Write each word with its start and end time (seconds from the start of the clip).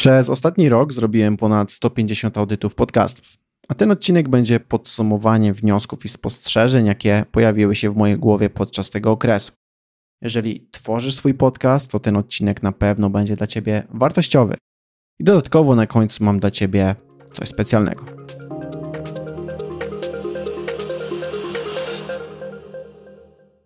Przez 0.00 0.30
ostatni 0.30 0.68
rok 0.68 0.92
zrobiłem 0.92 1.36
ponad 1.36 1.72
150 1.72 2.38
audytów 2.38 2.74
podcastów, 2.74 3.24
a 3.68 3.74
ten 3.74 3.90
odcinek 3.90 4.28
będzie 4.28 4.60
podsumowaniem 4.60 5.54
wniosków 5.54 6.04
i 6.04 6.08
spostrzeżeń, 6.08 6.86
jakie 6.86 7.24
pojawiły 7.32 7.76
się 7.76 7.90
w 7.90 7.96
mojej 7.96 8.18
głowie 8.18 8.50
podczas 8.50 8.90
tego 8.90 9.10
okresu. 9.10 9.52
Jeżeli 10.22 10.68
tworzysz 10.70 11.14
swój 11.14 11.34
podcast, 11.34 11.90
to 11.90 12.00
ten 12.00 12.16
odcinek 12.16 12.62
na 12.62 12.72
pewno 12.72 13.10
będzie 13.10 13.36
dla 13.36 13.46
Ciebie 13.46 13.82
wartościowy. 13.90 14.56
I 15.18 15.24
dodatkowo 15.24 15.74
na 15.74 15.86
końcu 15.86 16.24
mam 16.24 16.40
dla 16.40 16.50
Ciebie 16.50 16.94
coś 17.32 17.48
specjalnego. 17.48 18.04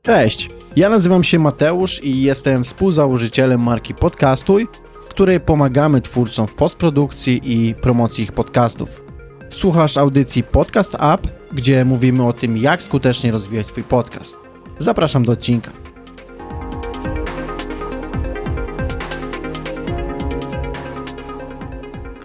Cześć, 0.03 0.51
ja 0.77 0.89
nazywam 0.89 1.25
się 1.25 1.39
Mateusz 1.39 2.05
i 2.05 2.23
jestem 2.23 2.65
współzałożycielem 2.65 3.63
marki 3.63 3.95
Podcastuj, 3.95 4.69
której 5.15 5.41
pomagamy 5.41 6.01
twórcom 6.01 6.47
w 6.47 6.55
postprodukcji 6.55 7.41
i 7.45 7.75
promocji 7.75 8.25
ich 8.25 8.33
podcastów. 8.33 9.03
Słuchasz 9.51 9.97
audycji 9.97 10.43
Podcast 10.43 10.95
App, 10.95 11.27
gdzie 11.53 11.85
mówimy 11.85 12.27
o 12.27 12.33
tym, 12.33 12.57
jak 12.57 12.83
skutecznie 12.83 13.33
rozwijać 13.33 13.67
swój 13.67 13.83
podcast. 13.83 14.37
Zapraszam 14.79 15.25
do 15.25 15.33
odcinka. 15.33 15.71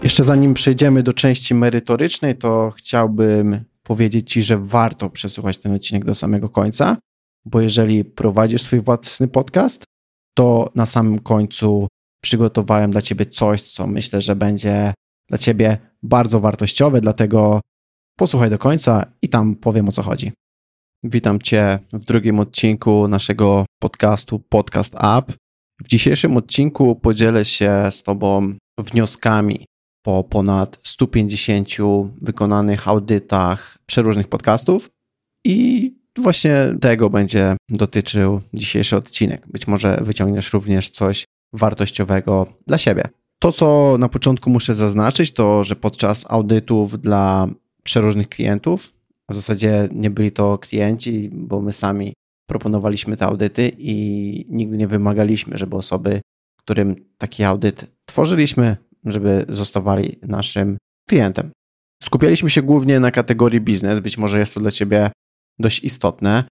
Jeszcze 0.03 0.23
zanim 0.23 0.53
przejdziemy 0.53 1.03
do 1.03 1.13
części 1.13 1.55
merytorycznej, 1.55 2.38
to 2.38 2.73
chciałbym 2.77 3.63
powiedzieć 3.83 4.31
Ci, 4.31 4.44
że 4.44 4.58
warto 4.58 5.09
przesłuchać 5.09 5.58
ten 5.58 5.73
odcinek 5.73 6.05
do 6.05 6.16
samego 6.16 6.49
końca, 6.49 6.97
bo 7.45 7.61
jeżeli 7.61 8.05
prowadzisz 8.05 8.61
swój 8.61 8.81
własny 8.81 9.27
podcast, 9.27 9.83
to 10.33 10.71
na 10.75 10.85
samym 10.85 11.19
końcu 11.19 11.88
przygotowałem 12.22 12.91
dla 12.91 13.02
Ciebie 13.02 13.26
coś, 13.26 13.62
co 13.62 13.88
myślę, 13.88 14.22
że 14.22 14.36
będzie 14.36 14.94
dla 15.30 15.38
Ciebie 15.38 15.78
bardzo 16.04 16.40
wartościowe, 16.40 17.02
dlatego 17.02 17.62
posłuchaj 18.16 18.50
do 18.50 18.58
końca 18.58 19.06
i 19.22 19.30
tam 19.30 19.56
powiem 19.56 19.88
o 19.88 19.92
co 19.92 20.03
chodzi. 20.03 20.31
Witam 21.03 21.39
Cię 21.39 21.80
w 21.94 22.03
drugim 22.03 22.39
odcinku 22.39 23.08
naszego 23.08 23.66
podcastu 23.81 24.39
Podcast 24.39 24.95
App. 24.95 25.34
W 25.84 25.88
dzisiejszym 25.88 26.38
odcinku 26.38 26.95
podzielę 26.95 27.45
się 27.45 27.88
z 27.92 28.03
Tobą 28.03 28.54
wnioskami 28.80 29.66
po 30.06 30.23
ponad 30.23 30.80
150 30.83 31.70
wykonanych 32.22 32.88
audytach 32.88 33.78
przeróżnych 33.86 34.28
podcastów 34.28 34.89
i 35.45 35.92
właśnie 36.17 36.76
tego 36.81 37.09
będzie 37.09 37.58
dotyczył 37.70 38.42
dzisiejszy 38.54 38.95
odcinek. 38.95 39.48
Być 39.48 39.67
może 39.67 40.00
wyciągniesz 40.02 40.54
również 40.54 40.89
coś 40.89 41.26
wartościowego 41.53 42.47
dla 42.67 42.78
siebie. 42.78 43.09
To, 43.39 43.52
co 43.52 43.95
na 44.00 44.09
początku 44.09 44.50
muszę 44.50 44.75
zaznaczyć, 44.75 45.31
to 45.31 45.64
że 45.64 45.75
podczas 45.75 46.25
audytów 46.30 47.02
dla 47.02 47.47
przeróżnych 47.83 48.30
klientów, 48.30 48.94
w 49.30 49.36
zasadzie 49.36 49.89
nie 49.92 50.09
byli 50.09 50.31
to 50.31 50.58
klienci, 50.58 51.30
bo 51.33 51.61
my 51.61 51.73
sami 51.73 52.14
proponowaliśmy 52.50 53.17
te 53.17 53.25
audyty 53.25 53.72
i 53.77 54.45
nigdy 54.50 54.77
nie 54.77 54.88
wymagaliśmy, 54.88 55.58
żeby 55.58 55.75
osoby, 55.75 56.22
którym 56.58 56.95
taki 57.17 57.44
audyt 57.44 57.86
tworzyliśmy, 58.05 58.77
żeby 59.05 59.45
zostawali 59.50 60.20
naszym 60.22 60.77
klientem. 61.09 61.52
Skupialiśmy 62.03 62.50
się 62.50 62.61
głównie 62.61 63.00
na 63.00 63.11
kategorii 63.11 63.61
biznes, 63.61 64.00
być 64.00 64.17
może 64.17 64.39
jest 64.39 64.53
to 64.53 64.59
dla 64.59 64.72
Ciebie 64.72 65.11
dość 65.59 65.83
istotne. 65.83 66.44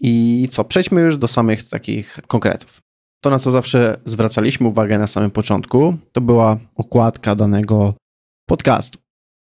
I 0.00 0.48
co, 0.50 0.64
przejdźmy 0.64 1.00
już 1.00 1.18
do 1.18 1.28
samych 1.28 1.68
takich 1.68 2.18
konkretów. 2.26 2.83
To, 3.24 3.30
na 3.30 3.38
co 3.38 3.50
zawsze 3.50 3.96
zwracaliśmy 4.04 4.68
uwagę 4.68 4.98
na 4.98 5.06
samym 5.06 5.30
początku, 5.30 5.96
to 6.12 6.20
była 6.20 6.56
okładka 6.76 7.34
danego 7.34 7.94
podcastu. 8.48 8.98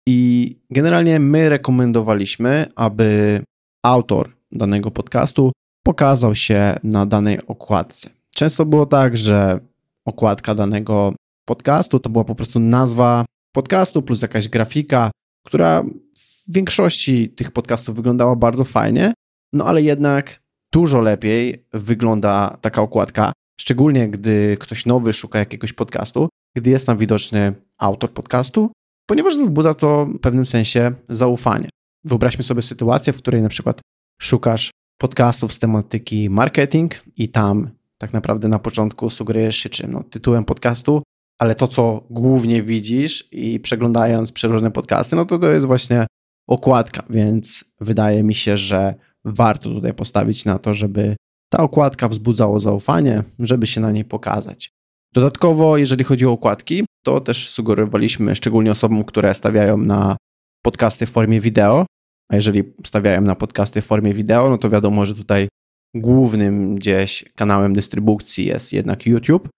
I 0.07 0.59
generalnie 0.69 1.19
my 1.19 1.49
rekomendowaliśmy, 1.49 2.65
aby 2.75 3.39
autor 3.85 4.29
danego 4.51 4.91
podcastu 4.91 5.51
pokazał 5.85 6.35
się 6.35 6.75
na 6.83 7.05
danej 7.05 7.47
okładce. 7.47 8.09
Często 8.35 8.65
było 8.65 8.85
tak, 8.85 9.17
że 9.17 9.59
okładka 10.05 10.55
danego 10.55 11.13
podcastu 11.45 11.99
to 11.99 12.09
była 12.09 12.23
po 12.23 12.35
prostu 12.35 12.59
nazwa 12.59 13.25
podcastu 13.55 14.01
plus 14.01 14.21
jakaś 14.21 14.47
grafika, 14.47 15.11
która 15.45 15.83
w 16.17 16.51
większości 16.51 17.29
tych 17.29 17.51
podcastów 17.51 17.95
wyglądała 17.95 18.35
bardzo 18.35 18.63
fajnie, 18.63 19.13
no 19.53 19.65
ale 19.65 19.81
jednak 19.81 20.39
dużo 20.73 21.01
lepiej 21.01 21.65
wygląda 21.73 22.57
taka 22.61 22.81
okładka, 22.81 23.33
szczególnie 23.61 24.09
gdy 24.09 24.57
ktoś 24.59 24.85
nowy 24.85 25.13
szuka 25.13 25.39
jakiegoś 25.39 25.73
podcastu, 25.73 26.29
gdy 26.57 26.69
jest 26.69 26.85
tam 26.85 26.97
widoczny 26.97 27.53
autor 27.77 28.11
podcastu, 28.11 28.71
ponieważ 29.09 29.33
wzbudza 29.33 29.73
to 29.73 30.05
w 30.05 30.19
pewnym 30.19 30.45
sensie 30.45 30.91
zaufanie. 31.09 31.69
Wyobraźmy 32.05 32.43
sobie 32.43 32.61
sytuację, 32.61 33.13
w 33.13 33.17
której 33.17 33.41
na 33.41 33.49
przykład 33.49 33.81
szukasz 34.21 34.71
podcastów 34.97 35.53
z 35.53 35.59
tematyki 35.59 36.29
marketing 36.29 37.03
i 37.17 37.29
tam 37.29 37.69
tak 37.97 38.13
naprawdę 38.13 38.47
na 38.47 38.59
początku 38.59 39.09
sugerujesz 39.09 39.57
się 39.57 39.69
czym? 39.69 39.91
No, 39.91 40.03
tytułem 40.03 40.45
podcastu, 40.45 41.03
ale 41.39 41.55
to, 41.55 41.67
co 41.67 42.03
głównie 42.09 42.63
widzisz 42.63 43.27
i 43.31 43.59
przeglądając 43.59 44.31
przeróżne 44.31 44.71
podcasty, 44.71 45.15
no 45.15 45.25
to 45.25 45.39
to 45.39 45.47
jest 45.47 45.65
właśnie 45.65 46.07
okładka, 46.47 47.03
więc 47.09 47.65
wydaje 47.81 48.23
mi 48.23 48.35
się, 48.35 48.57
że 48.57 48.95
warto 49.25 49.69
tutaj 49.69 49.93
postawić 49.93 50.45
na 50.45 50.59
to, 50.59 50.73
żeby 50.73 51.15
ta 51.53 51.63
okładka 51.63 52.09
wzbudzała 52.09 52.59
zaufanie, 52.59 53.23
żeby 53.39 53.67
się 53.67 53.81
na 53.81 53.91
niej 53.91 54.05
pokazać. 54.05 54.71
Dodatkowo, 55.13 55.77
jeżeli 55.77 56.03
chodzi 56.03 56.25
o 56.25 56.31
okładki, 56.31 56.85
to 57.03 57.21
też 57.21 57.49
sugerowaliśmy 57.49 58.35
szczególnie 58.35 58.71
osobom, 58.71 59.03
które 59.03 59.33
stawiają 59.33 59.77
na 59.77 60.17
podcasty 60.61 61.05
w 61.05 61.09
formie 61.09 61.41
wideo, 61.41 61.85
a 62.31 62.35
jeżeli 62.35 62.63
stawiają 62.85 63.21
na 63.21 63.35
podcasty 63.35 63.81
w 63.81 63.85
formie 63.85 64.13
wideo, 64.13 64.49
no 64.49 64.57
to 64.57 64.69
wiadomo, 64.69 65.05
że 65.05 65.15
tutaj 65.15 65.47
głównym 65.95 66.75
gdzieś 66.75 67.25
kanałem 67.35 67.73
dystrybucji 67.73 68.45
jest 68.45 68.73
jednak 68.73 69.05
YouTube. 69.05 69.49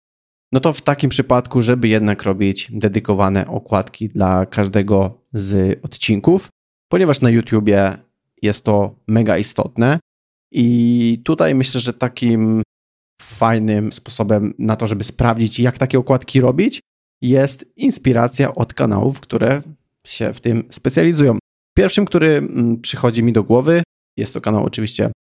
No 0.52 0.60
to 0.60 0.74
w 0.74 0.82
takim 0.82 1.10
przypadku, 1.10 1.62
żeby 1.62 1.88
jednak 1.88 2.24
robić 2.24 2.68
dedykowane 2.72 3.48
okładki 3.48 4.10
dla 4.10 4.46
każdego 4.46 5.22
z 5.34 5.80
odcinków, 5.84 6.50
ponieważ 6.90 7.22
na 7.22 7.30
YouTubie 7.30 7.98
jest 8.42 8.66
to 8.66 8.96
mega 9.08 9.38
istotne. 9.38 10.00
I 10.58 11.22
tutaj 11.24 11.56
myślę, 11.56 11.82
że 11.82 11.94
takim 11.94 12.64
fajnym 13.22 13.92
sposobem 13.92 14.54
na 14.60 14.76
to, 14.76 14.88
żeby 14.88 15.04
sprawdzić, 15.04 15.60
jak 15.60 15.78
takie 15.78 16.00
okładki 16.00 16.42
robić, 16.42 16.80
jest 17.22 17.66
inspiracja 17.76 18.56
od 18.56 18.74
kanałów, 18.74 19.20
które 19.20 19.62
się 20.08 20.34
w 20.34 20.42
tym 20.42 20.64
specjalizują. 20.70 21.38
Pierwszym, 21.78 22.06
który 22.06 22.28
mm, 22.28 22.82
przychodzi 22.82 23.24
mi 23.24 23.34
do 23.34 23.44
głowy, 23.44 23.84
jest 24.18 24.34
to 24.34 24.42
kanał 24.42 24.66
oczywiście 24.66 25.12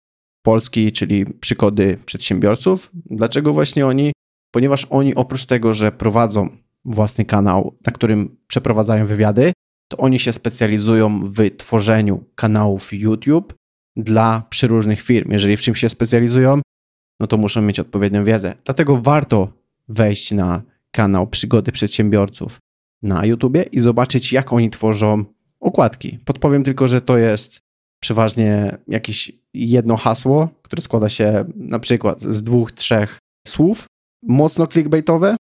polski, 0.43 0.93
czyli 0.93 1.27
Przygody 1.27 1.99
Przedsiębiorców. 2.07 2.91
Dlaczego 2.95 3.53
właśnie 3.53 3.87
oni? 3.87 4.13
Ponieważ 4.55 4.87
oni 4.91 5.15
oprócz 5.15 5.47
tego, 5.47 5.75
że 5.75 5.93
prowadzą 5.93 6.49
własny 6.85 7.25
kanał, 7.25 7.79
na 7.87 7.93
którym 7.93 8.37
przeprowadzają 8.47 9.07
wywiady, 9.07 9.53
to 9.89 9.97
oni 9.97 10.19
się 10.19 10.33
specjalizują 10.33 11.21
w 11.25 11.57
tworzeniu 11.57 12.25
kanałów 12.35 12.93
YouTube 12.93 13.55
dla 13.97 14.43
przeróżnych 14.51 15.03
firm. 15.03 15.31
Jeżeli 15.31 15.57
w 15.57 15.61
czymś 15.61 15.81
się 15.81 15.89
specjalizują, 15.89 16.61
no 17.21 17.27
to 17.27 17.37
muszą 17.37 17.63
mieć 17.63 17.81
odpowiednią 17.81 18.25
wiedzę. 18.25 18.55
Dlatego 18.65 18.97
warto 18.97 19.53
wejść 19.89 20.33
na 20.33 20.63
kanał 20.91 21.27
Przygody 21.27 21.73
Przedsiębiorców 21.73 22.59
na 23.03 23.27
YouTubie 23.27 23.63
i 23.63 23.81
zobaczyć, 23.81 24.33
jak 24.33 24.53
oni 24.53 24.71
tworzą 24.71 25.25
okładki. 25.61 26.19
Podpowiem 26.25 26.65
tylko, 26.65 26.89
że 26.89 27.01
to 27.01 27.19
jest 27.19 27.61
przeważnie 28.03 28.79
jakieś 28.89 29.33
jedno 29.55 29.97
hasło, 29.97 30.49
które 30.63 30.83
składa 30.83 31.09
się 31.09 31.45
na 31.57 31.79
przykład 31.79 32.23
z 32.23 32.43
dwóch, 32.43 32.73
trzech 32.73 33.19
słów, 33.47 33.87
mocno 34.23 34.67
clickbaitowe, 34.67 35.37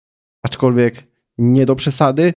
aczkolwiek 0.45 1.05
nie 1.39 1.67
do 1.67 1.77
przesady. 1.77 2.33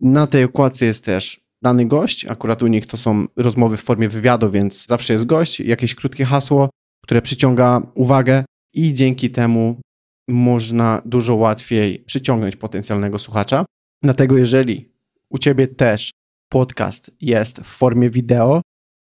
Na 0.00 0.26
tej 0.26 0.44
okładce 0.44 0.84
jest 0.84 1.04
też 1.04 1.40
dany 1.62 1.86
gość. 1.86 2.26
Akurat 2.26 2.62
u 2.62 2.66
nich 2.66 2.86
to 2.86 2.96
są 2.96 3.26
rozmowy 3.36 3.76
w 3.76 3.82
formie 3.82 4.08
wywiadu, 4.08 4.50
więc 4.50 4.86
zawsze 4.86 5.12
jest 5.12 5.26
gość, 5.26 5.60
jakieś 5.60 5.94
krótkie 5.94 6.24
hasło, 6.24 6.70
które 7.04 7.22
przyciąga 7.22 7.82
uwagę 7.94 8.44
i 8.74 8.94
dzięki 8.94 9.30
temu 9.30 9.80
można 10.28 11.02
dużo 11.04 11.34
łatwiej 11.34 11.98
przyciągnąć 11.98 12.56
potencjalnego 12.56 13.18
słuchacza. 13.18 13.64
Dlatego 14.02 14.38
jeżeli 14.38 14.92
u 15.30 15.38
ciebie 15.38 15.68
też 15.68 16.10
podcast 16.52 17.10
jest 17.20 17.58
w 17.58 17.66
formie 17.66 18.10
wideo, 18.10 18.62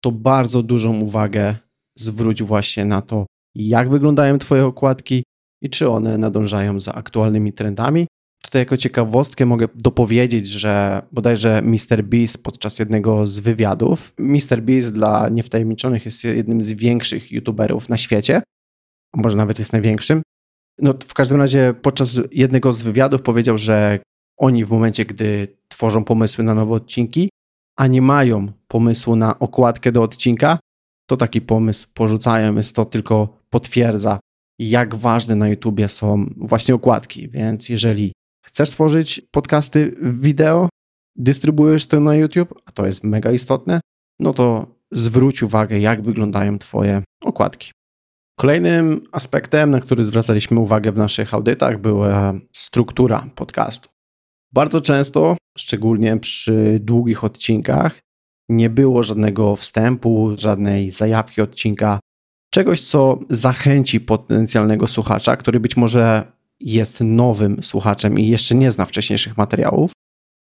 to 0.03 0.11
bardzo 0.11 0.63
dużą 0.63 0.99
uwagę 0.99 1.55
zwróć 1.97 2.43
właśnie 2.43 2.85
na 2.85 3.01
to, 3.01 3.25
jak 3.55 3.89
wyglądają 3.89 4.37
Twoje 4.37 4.65
okładki 4.65 5.23
i 5.61 5.69
czy 5.69 5.89
one 5.89 6.17
nadążają 6.17 6.79
za 6.79 6.93
aktualnymi 6.93 7.53
trendami, 7.53 8.07
Tutaj 8.43 8.61
jako 8.61 8.77
ciekawostkę 8.77 9.45
mogę 9.45 9.67
dopowiedzieć, 9.75 10.47
że 10.47 11.01
bodajże 11.11 11.61
Mr. 11.61 12.03
Beast 12.03 12.43
podczas 12.43 12.79
jednego 12.79 13.27
z 13.27 13.39
wywiadów, 13.39 14.13
Mr. 14.17 14.61
Beast 14.61 14.91
dla 14.91 15.29
niewtajemniczonych 15.29 16.05
jest 16.05 16.23
jednym 16.23 16.63
z 16.63 16.73
większych 16.73 17.31
youtuberów 17.31 17.89
na 17.89 17.97
świecie, 17.97 18.41
może 19.15 19.37
nawet 19.37 19.59
jest 19.59 19.73
największym. 19.73 20.21
No 20.81 20.93
w 21.07 21.13
każdym 21.13 21.41
razie 21.41 21.73
podczas 21.81 22.19
jednego 22.31 22.73
z 22.73 22.81
wywiadów 22.81 23.21
powiedział, 23.21 23.57
że 23.57 23.99
oni 24.37 24.65
w 24.65 24.71
momencie, 24.71 25.05
gdy 25.05 25.47
tworzą 25.67 26.03
pomysły 26.03 26.43
na 26.43 26.53
nowe 26.53 26.73
odcinki, 26.73 27.29
a 27.77 27.87
nie 27.87 28.01
mają 28.01 28.51
pomysłu 28.67 29.15
na 29.15 29.39
okładkę 29.39 29.91
do 29.91 30.03
odcinka, 30.03 30.59
to 31.09 31.17
taki 31.17 31.41
pomysł 31.41 31.87
porzucają, 31.93 32.53
więc 32.53 32.73
to 32.73 32.85
tylko 32.85 33.37
potwierdza, 33.49 34.19
jak 34.59 34.95
ważne 34.95 35.35
na 35.35 35.47
YouTubie 35.47 35.87
są 35.87 36.25
właśnie 36.37 36.75
okładki. 36.75 37.29
Więc 37.29 37.69
jeżeli 37.69 38.11
chcesz 38.41 38.69
tworzyć 38.69 39.21
podcasty 39.31 39.95
wideo, 40.01 40.69
dystrybuujesz 41.15 41.85
to 41.85 41.99
na 41.99 42.15
YouTube, 42.15 42.61
a 42.65 42.71
to 42.71 42.85
jest 42.85 43.03
mega 43.03 43.31
istotne, 43.31 43.79
no 44.19 44.33
to 44.33 44.75
zwróć 44.91 45.43
uwagę, 45.43 45.79
jak 45.79 46.01
wyglądają 46.01 46.59
Twoje 46.59 47.03
okładki. 47.23 47.71
Kolejnym 48.39 49.03
aspektem, 49.11 49.71
na 49.71 49.79
który 49.79 50.03
zwracaliśmy 50.03 50.59
uwagę 50.59 50.91
w 50.91 50.97
naszych 50.97 51.33
audytach, 51.33 51.81
była 51.81 52.33
struktura 52.53 53.29
podcastu. 53.35 53.89
Bardzo 54.53 54.81
często, 54.81 55.37
szczególnie 55.57 56.17
przy 56.17 56.79
długich 56.83 57.23
odcinkach, 57.23 57.99
nie 58.49 58.69
było 58.69 59.03
żadnego 59.03 59.55
wstępu, 59.55 60.31
żadnej 60.37 60.91
zajawki 60.91 61.41
odcinka, 61.41 61.99
czegoś, 62.53 62.81
co 62.81 63.19
zachęci 63.29 63.99
potencjalnego 64.01 64.87
słuchacza, 64.87 65.37
który 65.37 65.59
być 65.59 65.77
może 65.77 66.31
jest 66.59 67.01
nowym 67.01 67.63
słuchaczem 67.63 68.19
i 68.19 68.27
jeszcze 68.27 68.55
nie 68.55 68.71
zna 68.71 68.85
wcześniejszych 68.85 69.37
materiałów, 69.37 69.91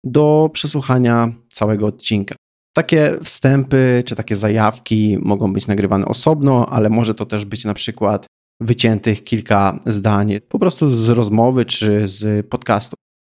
do 0.04 0.50
przesłuchania 0.54 1.34
całego 1.50 1.88
odcinka. 1.88 2.36
Takie 2.76 3.16
wstępy 3.24 4.04
czy 4.06 4.16
takie 4.16 4.36
zajawki 4.36 5.18
mogą 5.22 5.54
być 5.54 5.68
nagrywane 5.68 6.06
osobno, 6.06 6.70
ale 6.70 6.90
może 6.90 7.14
to 7.14 7.26
też 7.26 7.46
być 7.46 7.66
na 7.66 7.74
przykład 7.74 8.26
wyciętych 8.62 9.24
kilka 9.24 9.80
zdań 9.86 10.40
po 10.50 10.60
prostu 10.60 10.90
z 10.90 11.10
rozmowy 11.10 11.66
czy 11.66 12.08
z 12.08 12.48
podcastu. 12.48 12.96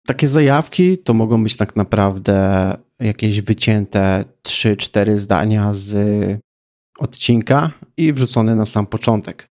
Takie 0.07 0.27
zajawki 0.27 0.97
to 0.97 1.13
mogą 1.13 1.43
być 1.43 1.55
tak 1.55 1.75
naprawdę 1.75 2.73
jakieś 2.99 3.41
wycięte 3.41 4.25
3-4 4.47 5.17
zdania 5.17 5.73
z 5.73 5.95
odcinka 6.99 7.71
i 7.97 8.13
wrzucone 8.13 8.55
na 8.55 8.65
sam 8.65 8.85
początek. 8.85 9.47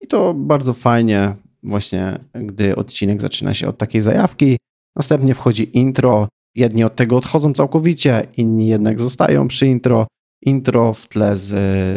I 0.00 0.06
to 0.06 0.34
bardzo 0.34 0.72
fajnie, 0.72 1.36
właśnie 1.62 2.18
gdy 2.34 2.76
odcinek 2.76 3.20
zaczyna 3.20 3.54
się 3.54 3.68
od 3.68 3.78
takiej 3.78 4.02
zajawki. 4.02 4.56
Następnie 4.96 5.34
wchodzi 5.34 5.78
intro. 5.78 6.28
Jedni 6.54 6.84
od 6.84 6.96
tego 6.96 7.16
odchodzą 7.16 7.52
całkowicie, 7.52 8.26
inni 8.36 8.68
jednak 8.68 9.00
zostają 9.00 9.48
przy 9.48 9.66
intro. 9.66 10.06
Intro 10.42 10.92
w 10.92 11.08
tle 11.08 11.36
z, 11.36 11.48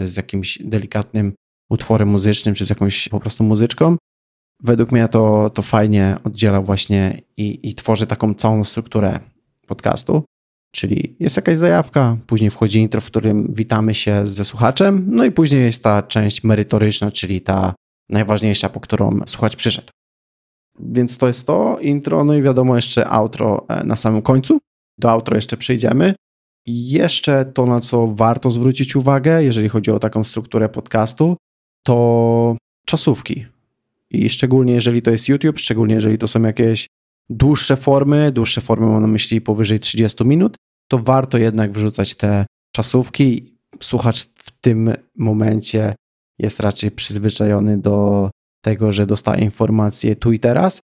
z 0.09 0.17
jakimś 0.17 0.59
delikatnym 0.63 1.33
utworem 1.69 2.09
muzycznym, 2.09 2.55
czy 2.55 2.65
z 2.65 2.69
jakąś 2.69 3.09
po 3.09 3.19
prostu 3.19 3.43
muzyczką. 3.43 3.97
Według 4.63 4.91
mnie 4.91 5.07
to, 5.07 5.49
to 5.49 5.61
fajnie 5.61 6.17
oddziela 6.23 6.61
właśnie 6.61 7.21
i, 7.37 7.69
i 7.69 7.75
tworzy 7.75 8.07
taką 8.07 8.33
całą 8.33 8.63
strukturę 8.63 9.19
podcastu. 9.67 10.23
Czyli 10.75 11.15
jest 11.19 11.35
jakaś 11.35 11.57
zajawka, 11.57 12.17
później 12.27 12.51
wchodzi 12.51 12.79
intro, 12.79 13.01
w 13.01 13.05
którym 13.05 13.47
witamy 13.53 13.93
się 13.93 14.27
ze 14.27 14.45
słuchaczem, 14.45 15.05
no 15.07 15.25
i 15.25 15.31
później 15.31 15.63
jest 15.63 15.83
ta 15.83 16.03
część 16.03 16.43
merytoryczna, 16.43 17.11
czyli 17.11 17.41
ta 17.41 17.73
najważniejsza, 18.11 18.69
po 18.69 18.79
którą 18.79 19.19
słuchacz 19.25 19.55
przyszedł. 19.55 19.87
Więc 20.79 21.17
to 21.17 21.27
jest 21.27 21.47
to 21.47 21.79
intro, 21.79 22.23
no 22.23 22.33
i 22.33 22.41
wiadomo 22.41 22.75
jeszcze 22.75 23.07
outro 23.07 23.65
e, 23.69 23.83
na 23.83 23.95
samym 23.95 24.21
końcu. 24.21 24.59
Do 24.97 25.11
outro 25.11 25.35
jeszcze 25.35 25.57
przejdziemy. 25.57 26.15
Jeszcze 26.65 27.45
to, 27.45 27.65
na 27.65 27.79
co 27.79 28.07
warto 28.07 28.51
zwrócić 28.51 28.95
uwagę, 28.95 29.43
jeżeli 29.43 29.69
chodzi 29.69 29.91
o 29.91 29.99
taką 29.99 30.23
strukturę 30.23 30.69
podcastu, 30.69 31.37
to 31.83 32.57
czasówki. 32.85 33.45
I 34.09 34.29
szczególnie 34.29 34.73
jeżeli 34.73 35.01
to 35.01 35.11
jest 35.11 35.29
YouTube, 35.29 35.59
szczególnie 35.59 35.95
jeżeli 35.95 36.17
to 36.17 36.27
są 36.27 36.41
jakieś 36.41 36.87
dłuższe 37.29 37.77
formy, 37.77 38.31
dłuższe 38.31 38.61
formy 38.61 38.87
mam 38.87 39.01
na 39.01 39.07
myśli 39.07 39.41
powyżej 39.41 39.79
30 39.79 40.25
minut, 40.25 40.55
to 40.87 40.97
warto 40.99 41.37
jednak 41.37 41.71
wrzucać 41.71 42.15
te 42.15 42.45
czasówki. 42.75 43.57
Słuchacz 43.81 44.25
w 44.35 44.51
tym 44.61 44.93
momencie 45.17 45.95
jest 46.41 46.59
raczej 46.59 46.91
przyzwyczajony 46.91 47.77
do 47.77 48.29
tego, 48.63 48.91
że 48.91 49.05
dostaje 49.05 49.43
informacje 49.43 50.15
tu 50.15 50.31
i 50.31 50.39
teraz, 50.39 50.79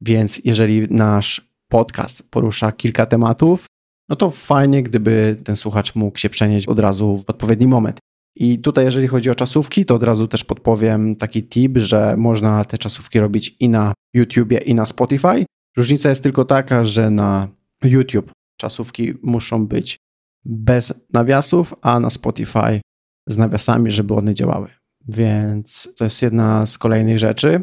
więc 0.00 0.40
jeżeli 0.44 0.86
nasz 0.90 1.50
podcast 1.68 2.22
porusza 2.30 2.72
kilka 2.72 3.06
tematów, 3.06 3.66
no 4.08 4.16
to 4.16 4.30
fajnie, 4.30 4.82
gdyby 4.82 5.36
ten 5.44 5.56
słuchacz 5.56 5.94
mógł 5.94 6.18
się 6.18 6.30
przenieść 6.30 6.66
od 6.68 6.78
razu 6.78 7.18
w 7.26 7.30
odpowiedni 7.30 7.66
moment. 7.66 7.98
I 8.36 8.58
tutaj, 8.58 8.84
jeżeli 8.84 9.08
chodzi 9.08 9.30
o 9.30 9.34
czasówki, 9.34 9.84
to 9.84 9.94
od 9.94 10.02
razu 10.02 10.28
też 10.28 10.44
podpowiem 10.44 11.16
taki 11.16 11.42
tip, 11.42 11.78
że 11.78 12.16
można 12.16 12.64
te 12.64 12.78
czasówki 12.78 13.20
robić 13.20 13.56
i 13.60 13.68
na 13.68 13.94
YouTubie, 14.14 14.58
i 14.58 14.74
na 14.74 14.84
Spotify. 14.84 15.44
Różnica 15.76 16.08
jest 16.08 16.22
tylko 16.22 16.44
taka, 16.44 16.84
że 16.84 17.10
na 17.10 17.48
YouTube 17.84 18.32
czasówki 18.60 19.14
muszą 19.22 19.66
być 19.66 19.96
bez 20.44 20.92
nawiasów, 21.12 21.74
a 21.82 22.00
na 22.00 22.10
Spotify 22.10 22.80
z 23.28 23.36
nawiasami, 23.36 23.90
żeby 23.90 24.14
one 24.14 24.34
działały. 24.34 24.79
Więc 25.10 25.88
to 25.96 26.04
jest 26.04 26.22
jedna 26.22 26.66
z 26.66 26.78
kolejnych 26.78 27.18
rzeczy. 27.18 27.62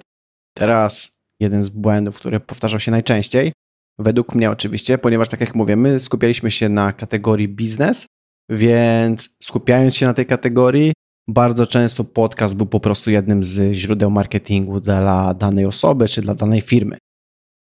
Teraz 0.57 1.11
jeden 1.39 1.63
z 1.63 1.69
błędów, 1.69 2.15
który 2.19 2.39
powtarzał 2.39 2.79
się 2.79 2.91
najczęściej, 2.91 3.53
według 3.99 4.35
mnie 4.35 4.51
oczywiście, 4.51 4.97
ponieważ 4.97 5.29
tak 5.29 5.41
jak 5.41 5.55
mówię, 5.55 5.75
my 5.75 5.99
skupialiśmy 5.99 6.51
się 6.51 6.69
na 6.69 6.93
kategorii 6.93 7.47
biznes, 7.47 8.05
więc 8.49 9.29
skupiając 9.43 9.95
się 9.95 10.05
na 10.05 10.13
tej 10.13 10.25
kategorii, 10.25 10.93
bardzo 11.27 11.67
często 11.67 12.03
podcast 12.03 12.55
był 12.55 12.65
po 12.65 12.79
prostu 12.79 13.11
jednym 13.11 13.43
z 13.43 13.73
źródeł 13.73 14.11
marketingu 14.11 14.79
dla 14.79 15.33
danej 15.33 15.65
osoby 15.65 16.07
czy 16.07 16.21
dla 16.21 16.35
danej 16.35 16.61
firmy. 16.61 16.97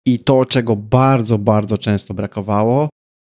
I 0.07 0.19
to, 0.19 0.45
czego 0.45 0.75
bardzo, 0.75 1.37
bardzo 1.37 1.77
często 1.77 2.13
brakowało, 2.13 2.89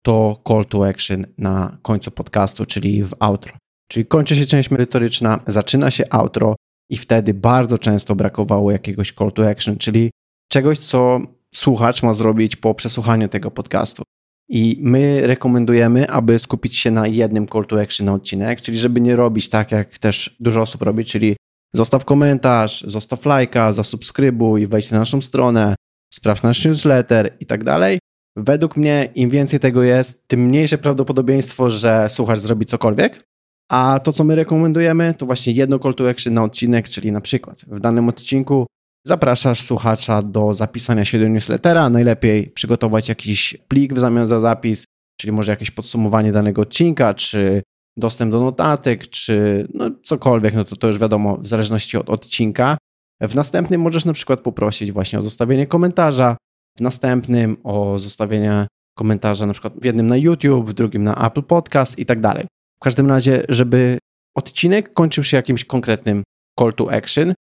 to 0.06 0.42
call 0.48 0.66
to 0.66 0.88
action 0.88 1.26
na 1.38 1.78
końcu 1.82 2.12
podcastu, 2.12 2.66
czyli 2.66 3.04
w 3.04 3.14
outro. 3.20 3.58
Czyli 3.92 4.06
kończy 4.06 4.36
się 4.36 4.46
część 4.46 4.72
merytoryczna, 4.72 5.40
zaczyna 5.48 5.92
się 5.92 6.04
outro 6.10 6.56
i 6.90 6.98
wtedy 6.98 7.34
bardzo 7.34 7.78
często 7.78 8.16
brakowało 8.16 8.72
jakiegoś 8.72 9.14
call 9.14 9.32
to 9.32 9.50
action, 9.50 9.78
czyli 9.78 10.12
czegoś, 10.52 10.80
co 10.80 11.22
słuchacz 11.54 12.04
ma 12.04 12.14
zrobić 12.14 12.56
po 12.56 12.76
przesłuchaniu 12.76 13.28
tego 13.28 13.52
podcastu. 13.52 14.04
I 14.50 14.78
my 14.82 15.28
rekomendujemy, 15.28 16.10
aby 16.10 16.40
skupić 16.40 16.78
się 16.78 16.92
na 16.92 17.08
jednym 17.08 17.48
call 17.48 17.66
to 17.66 17.82
action 17.82 18.06
na 18.06 18.14
odcinek, 18.14 18.62
czyli 18.62 18.80
żeby 18.80 19.02
nie 19.02 19.16
robić 19.16 19.50
tak, 19.50 19.72
jak 19.72 19.98
też 19.98 20.36
dużo 20.40 20.62
osób 20.62 20.82
robi, 20.82 21.06
czyli 21.06 21.36
zostaw 21.74 22.06
komentarz, 22.06 22.84
zostaw 22.88 23.26
lajka, 23.26 23.74
zasubskrybuj, 23.74 24.68
wejdź 24.68 24.92
na 24.92 25.00
naszą 25.00 25.22
stronę, 25.22 25.76
sprawdź 26.14 26.44
nasz 26.44 26.66
newsletter 26.66 27.38
i 27.40 27.46
tak 27.46 27.64
dalej. 27.64 28.00
Według 28.36 28.78
mnie 28.78 29.10
im 29.16 29.30
więcej 29.30 29.60
tego 29.60 29.84
jest, 29.84 30.28
tym 30.28 30.40
mniejsze 30.40 30.78
prawdopodobieństwo, 30.78 31.70
że 31.70 32.10
słuchacz 32.10 32.40
zrobi 32.40 32.66
cokolwiek. 32.66 33.31
A 33.72 34.00
to, 34.00 34.12
co 34.12 34.24
my 34.24 34.36
rekomendujemy, 34.36 35.14
to 35.14 35.26
właśnie 35.26 35.54
jedno 35.54 35.80
call 35.80 35.96
to 35.96 36.10
action 36.10 36.34
na 36.34 36.44
odcinek, 36.44 36.90
czyli 36.90 37.12
na 37.12 37.22
przykład 37.22 37.66
w 37.68 37.80
danym 37.80 38.10
odcinku 38.10 38.68
zapraszasz 39.06 39.62
słuchacza 39.62 40.22
do 40.22 40.54
zapisania 40.54 41.06
się 41.06 41.20
do 41.20 41.28
newslettera. 41.28 41.90
Najlepiej 41.90 42.50
przygotować 42.50 43.10
jakiś 43.10 43.58
plik 43.68 43.94
w 43.94 44.00
zamian 44.00 44.28
za 44.28 44.40
zapis, 44.40 44.86
czyli 45.20 45.32
może 45.32 45.52
jakieś 45.52 45.72
podsumowanie 45.72 46.32
danego 46.32 46.62
odcinka, 46.62 47.14
czy 47.14 47.62
dostęp 47.98 48.32
do 48.32 48.40
notatek, 48.40 49.08
czy 49.08 49.68
no 49.74 49.92
cokolwiek, 50.04 50.54
no 50.54 50.66
to, 50.66 50.76
to 50.76 50.88
już 50.88 50.98
wiadomo, 50.98 51.38
w 51.38 51.48
zależności 51.48 51.98
od 51.98 52.10
odcinka. 52.10 52.78
W 53.22 53.36
następnym 53.36 53.82
możesz 53.82 54.06
na 54.06 54.14
przykład 54.14 54.40
poprosić 54.40 54.92
właśnie 54.92 55.20
o 55.20 55.22
zostawienie 55.22 55.68
komentarza, 55.68 56.38
w 56.78 56.82
następnym 56.82 57.58
o 57.64 58.00
zostawienie 58.00 58.68
komentarza 58.98 59.46
na 59.46 59.54
przykład 59.54 59.74
w 59.82 59.86
jednym 59.86 60.08
na 60.08 60.18
YouTube, 60.18 60.70
w 60.70 60.74
drugim 60.74 61.04
na 61.04 61.28
Apple 61.28 61.44
Podcast 61.44 62.00
i 62.00 62.06
tak 62.06 62.20
dalej. 62.20 62.46
W 62.82 62.84
każdym 62.84 63.10
razie, 63.10 63.44
żeby 63.50 63.98
odcinek 64.36 64.94
kończył 64.94 65.24
się 65.24 65.38
jakimś 65.38 65.66
konkretnym 65.66 66.24
call 66.60 66.74
to 66.74 66.94
action 66.94 67.34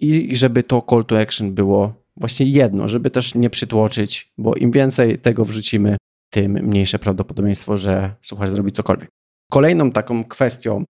i 0.00 0.36
żeby 0.36 0.62
to 0.62 0.86
call 0.90 1.04
to 1.04 1.20
action 1.20 1.54
było 1.54 1.94
właśnie 2.16 2.46
jedno, 2.46 2.88
żeby 2.88 3.10
też 3.10 3.34
nie 3.34 3.50
przytłoczyć, 3.50 4.32
bo 4.38 4.54
im 4.54 4.70
więcej 4.70 5.18
tego 5.18 5.44
wrzucimy, 5.44 5.96
tym 6.30 6.52
mniejsze 6.52 6.98
prawdopodobieństwo, 6.98 7.76
że 7.76 8.14
słuchacz 8.22 8.50
zrobi 8.50 8.72
cokolwiek. 8.72 9.08
Kolejną 9.52 9.90
taką 9.90 10.24
kwestią, 10.24 10.84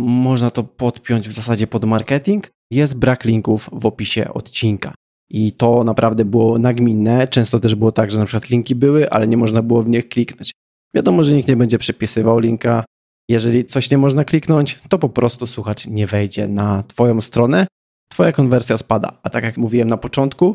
można 0.00 0.50
to 0.50 0.64
podpiąć 0.64 1.28
w 1.28 1.32
zasadzie 1.32 1.66
pod 1.66 1.84
marketing, 1.84 2.50
jest 2.70 2.98
brak 2.98 3.24
linków 3.24 3.70
w 3.72 3.86
opisie 3.86 4.34
odcinka. 4.34 4.94
I 5.30 5.52
to 5.52 5.84
naprawdę 5.84 6.24
było 6.24 6.58
nagminne. 6.58 7.28
Często 7.28 7.60
też 7.60 7.74
było 7.74 7.92
tak, 7.92 8.10
że 8.10 8.18
na 8.18 8.26
przykład 8.26 8.50
linki 8.50 8.74
były, 8.74 9.10
ale 9.10 9.28
nie 9.28 9.36
można 9.36 9.62
było 9.62 9.82
w 9.82 9.88
nie 9.88 10.02
kliknąć. 10.02 10.52
Wiadomo, 10.94 11.22
że 11.22 11.34
nikt 11.34 11.48
nie 11.48 11.56
będzie 11.56 11.78
przepisywał 11.78 12.38
linka. 12.38 12.84
Jeżeli 13.28 13.64
coś 13.64 13.90
nie 13.90 13.98
można 13.98 14.24
kliknąć, 14.24 14.80
to 14.88 14.98
po 14.98 15.08
prostu 15.08 15.46
słuchacz 15.46 15.86
nie 15.86 16.06
wejdzie 16.06 16.48
na 16.48 16.82
Twoją 16.82 17.20
stronę, 17.20 17.66
Twoja 18.10 18.32
konwersja 18.32 18.78
spada. 18.78 19.20
A 19.22 19.30
tak 19.30 19.44
jak 19.44 19.56
mówiłem 19.56 19.88
na 19.88 19.96
początku, 19.96 20.54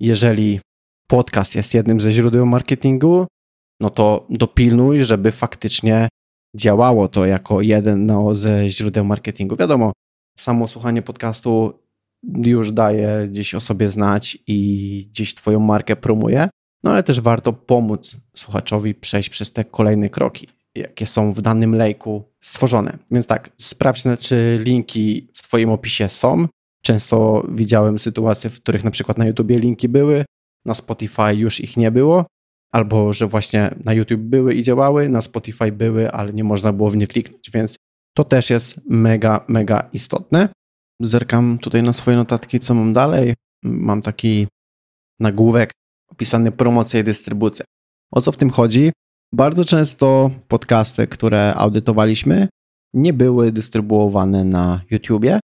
jeżeli 0.00 0.60
podcast 1.06 1.54
jest 1.54 1.74
jednym 1.74 2.00
ze 2.00 2.12
źródeł 2.12 2.46
marketingu, 2.46 3.26
no 3.80 3.90
to 3.90 4.26
dopilnuj, 4.30 5.04
żeby 5.04 5.32
faktycznie 5.32 6.08
działało 6.56 7.08
to 7.08 7.26
jako 7.26 7.60
jeden 7.60 8.12
ze 8.32 8.70
źródeł 8.70 9.04
marketingu. 9.04 9.56
Wiadomo, 9.56 9.92
samo 10.38 10.68
słuchanie 10.68 11.02
podcastu 11.02 11.78
już 12.44 12.72
daje 12.72 13.28
gdzieś 13.28 13.54
o 13.54 13.60
sobie 13.60 13.88
znać 13.88 14.38
i 14.46 15.08
gdzieś 15.10 15.34
Twoją 15.34 15.60
markę 15.60 15.96
promuje, 15.96 16.48
no 16.84 16.90
ale 16.90 17.02
też 17.02 17.20
warto 17.20 17.52
pomóc 17.52 18.16
słuchaczowi 18.36 18.94
przejść 18.94 19.28
przez 19.28 19.52
te 19.52 19.64
kolejne 19.64 20.10
kroki, 20.10 20.48
jakie 20.74 21.06
są 21.06 21.32
w 21.32 21.40
danym 21.40 21.74
lejku 21.74 22.24
stworzone. 22.40 22.98
Więc 23.10 23.26
tak, 23.26 23.50
sprawdź, 23.60 24.02
czy 24.18 24.60
linki 24.62 25.28
w 25.34 25.42
Twoim 25.42 25.70
opisie 25.70 26.08
są. 26.08 26.48
Często 26.82 27.46
widziałem 27.48 27.98
sytuacje, 27.98 28.50
w 28.50 28.60
których 28.60 28.84
na 28.84 28.90
przykład 28.90 29.18
na 29.18 29.26
YouTubie 29.26 29.58
linki 29.58 29.88
były, 29.88 30.24
na 30.64 30.74
Spotify 30.74 31.34
już 31.34 31.60
ich 31.60 31.76
nie 31.76 31.90
było, 31.90 32.26
albo 32.72 33.12
że 33.12 33.26
właśnie 33.26 33.74
na 33.84 33.92
YouTube 33.92 34.20
były 34.20 34.54
i 34.54 34.62
działały, 34.62 35.08
na 35.08 35.20
Spotify 35.20 35.72
były, 35.72 36.12
ale 36.12 36.32
nie 36.32 36.44
można 36.44 36.72
było 36.72 36.90
w 36.90 36.96
nie 36.96 37.06
kliknąć, 37.06 37.50
więc 37.50 37.76
to 38.16 38.24
też 38.24 38.50
jest 38.50 38.80
mega, 38.90 39.44
mega 39.48 39.88
istotne. 39.92 40.48
Zerkam 41.00 41.58
tutaj 41.58 41.82
na 41.82 41.92
swoje 41.92 42.16
notatki, 42.16 42.60
co 42.60 42.74
mam 42.74 42.92
dalej. 42.92 43.34
Mam 43.62 44.02
taki 44.02 44.46
nagłówek 45.20 45.72
opisany 46.08 46.52
promocja 46.52 47.00
i 47.00 47.04
dystrybucja. 47.04 47.64
O 48.12 48.20
co 48.20 48.32
w 48.32 48.36
tym 48.36 48.50
chodzi? 48.50 48.92
Bardzo 49.34 49.64
często 49.64 50.30
podcasty, 50.48 51.06
które 51.06 51.54
audytowaliśmy, 51.54 52.48
nie 52.94 53.12
były 53.12 53.52
dystrybuowane 53.52 54.44
na 54.44 54.80
YouTubie, 54.90 55.40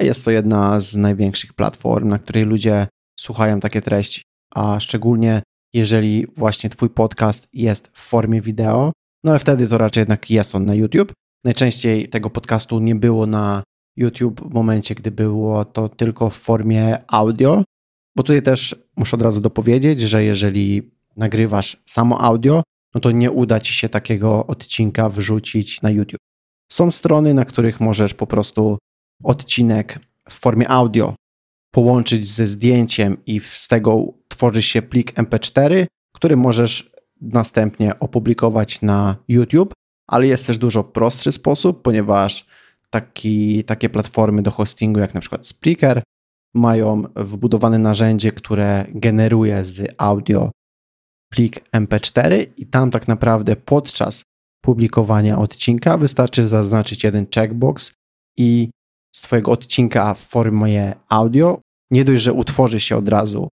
a 0.00 0.04
jest 0.04 0.24
to 0.24 0.30
jedna 0.30 0.80
z 0.80 0.96
największych 0.96 1.52
platform, 1.52 2.08
na 2.08 2.18
której 2.18 2.44
ludzie 2.44 2.86
słuchają 3.20 3.60
takie 3.60 3.82
treści. 3.82 4.22
A 4.54 4.80
szczególnie 4.80 5.42
jeżeli 5.74 6.26
właśnie 6.36 6.70
Twój 6.70 6.90
podcast 6.90 7.48
jest 7.52 7.90
w 7.92 8.00
formie 8.00 8.40
wideo, 8.40 8.92
no 9.24 9.30
ale 9.30 9.38
wtedy 9.38 9.68
to 9.68 9.78
raczej 9.78 10.00
jednak 10.00 10.30
jest 10.30 10.54
on 10.54 10.64
na 10.64 10.74
YouTube. 10.74 11.12
Najczęściej 11.44 12.08
tego 12.08 12.30
podcastu 12.30 12.80
nie 12.80 12.94
było 12.94 13.26
na 13.26 13.62
YouTube 13.96 14.40
w 14.40 14.54
momencie, 14.54 14.94
gdy 14.94 15.10
było 15.10 15.64
to 15.64 15.88
tylko 15.88 16.30
w 16.30 16.36
formie 16.36 16.98
audio, 17.06 17.64
bo 18.16 18.22
tutaj 18.22 18.42
też 18.42 18.76
muszę 18.96 19.16
od 19.16 19.22
razu 19.22 19.40
dopowiedzieć, 19.40 20.00
że 20.00 20.24
jeżeli 20.24 20.90
nagrywasz 21.16 21.82
samo 21.86 22.20
audio, 22.20 22.62
no 22.96 23.00
to 23.00 23.10
nie 23.10 23.30
uda 23.30 23.60
ci 23.60 23.72
się 23.72 23.88
takiego 23.88 24.46
odcinka 24.46 25.08
wrzucić 25.08 25.82
na 25.82 25.90
YouTube. 25.90 26.20
Są 26.72 26.90
strony, 26.90 27.34
na 27.34 27.44
których 27.44 27.80
możesz 27.80 28.14
po 28.14 28.26
prostu 28.26 28.78
odcinek 29.24 29.98
w 30.30 30.34
formie 30.34 30.70
audio 30.70 31.14
połączyć 31.70 32.32
ze 32.32 32.46
zdjęciem 32.46 33.16
i 33.26 33.40
z 33.40 33.68
tego 33.68 34.04
tworzy 34.28 34.62
się 34.62 34.82
plik 34.82 35.12
MP4, 35.12 35.86
który 36.14 36.36
możesz 36.36 36.90
następnie 37.20 37.98
opublikować 37.98 38.82
na 38.82 39.16
YouTube, 39.28 39.72
ale 40.08 40.26
jest 40.26 40.46
też 40.46 40.58
dużo 40.58 40.84
prostszy 40.84 41.32
sposób, 41.32 41.82
ponieważ 41.82 42.46
taki, 42.90 43.64
takie 43.64 43.88
platformy 43.88 44.42
do 44.42 44.50
hostingu 44.50 45.00
jak 45.00 45.14
na 45.14 45.20
przykład 45.20 45.46
Spreaker 45.46 46.02
mają 46.54 47.02
wbudowane 47.16 47.78
narzędzie, 47.78 48.32
które 48.32 48.86
generuje 48.94 49.64
z 49.64 49.94
audio 49.98 50.50
plik 51.36 51.70
MP4 51.72 52.46
i 52.56 52.66
tam 52.66 52.90
tak 52.90 53.08
naprawdę 53.08 53.56
podczas 53.56 54.22
publikowania 54.64 55.38
odcinka 55.38 55.98
wystarczy 55.98 56.48
zaznaczyć 56.48 57.04
jeden 57.04 57.26
checkbox 57.34 57.92
i 58.36 58.70
z 59.16 59.20
Twojego 59.20 59.52
odcinka 59.52 60.14
w 60.14 60.20
formie 60.20 60.94
audio. 61.08 61.60
Nie 61.90 62.04
dość, 62.04 62.22
że 62.22 62.32
utworzy 62.32 62.80
się 62.80 62.96
od 62.96 63.08
razu 63.08 63.48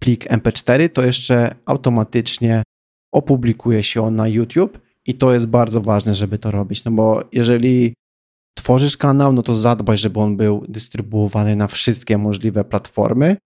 plik 0.00 0.24
MP4, 0.24 0.88
to 0.88 1.06
jeszcze 1.06 1.54
automatycznie 1.66 2.62
opublikuje 3.12 3.82
się 3.82 4.02
on 4.02 4.16
na 4.16 4.28
YouTube 4.28 4.78
i 5.06 5.14
to 5.14 5.32
jest 5.32 5.46
bardzo 5.46 5.80
ważne, 5.80 6.14
żeby 6.14 6.38
to 6.38 6.50
robić, 6.50 6.84
no 6.84 6.90
bo 6.90 7.24
jeżeli 7.32 7.94
tworzysz 8.54 8.96
kanał, 8.96 9.32
no 9.32 9.42
to 9.42 9.54
zadbaj, 9.54 9.96
żeby 9.96 10.20
on 10.20 10.36
był 10.36 10.64
dystrybuowany 10.68 11.56
na 11.56 11.66
wszystkie 11.66 12.18
możliwe 12.18 12.64
platformy, 12.64 13.36